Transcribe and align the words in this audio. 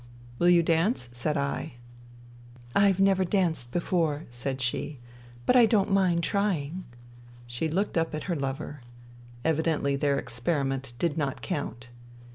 "WiU 0.41 0.51
you 0.51 0.63
dance?" 0.63 1.09
said 1.11 1.37
I." 1.37 1.73
I've 2.75 2.99
never 2.99 3.23
danced 3.23 3.71
before," 3.71 4.25
said 4.31 4.59
she." 4.59 4.97
But 5.45 5.55
I 5.55 5.67
don't 5.67 5.91
mind 5.91 6.23
trying." 6.23 6.85
She 7.45 7.67
looked 7.69 7.99
up 7.99 8.15
at 8.15 8.23
her 8.23 8.35
lover. 8.35 8.81
Evidently 9.45 9.95
their 9.95 10.17
experiment 10.17 10.95
did 10.97 11.19
not 11.19 11.43
count. 11.43 11.89